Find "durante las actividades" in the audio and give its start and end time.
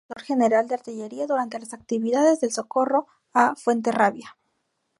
1.27-2.39